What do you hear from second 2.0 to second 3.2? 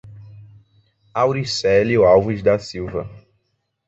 Alves da Silva